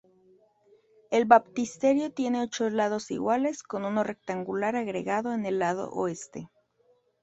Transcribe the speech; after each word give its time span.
El 1.11 1.25
baptisterio 1.25 2.11
tiene 2.11 2.41
ocho 2.41 2.67
lados 2.71 3.11
iguales 3.11 3.61
con 3.61 3.85
uno 3.85 4.03
rectangular 4.03 4.75
agregado 4.75 5.31
en 5.31 5.45
el 5.45 5.59
lado 5.59 5.91
oeste. 5.91 6.49